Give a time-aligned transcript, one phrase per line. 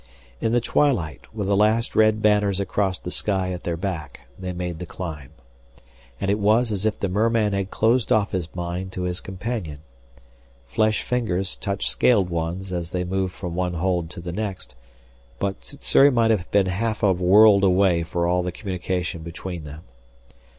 [0.39, 4.51] In the twilight, with the last red banners across the sky at their back, they
[4.51, 5.29] made the climb.
[6.19, 9.77] And it was as if the merman had closed off his mind to his companion.
[10.65, 14.73] Flesh fingers touched scaled ones as they moved from one hold to the next,
[15.37, 19.83] but Sssuri might have been half a world away for all the communication between them.